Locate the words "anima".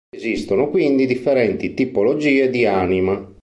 2.65-3.29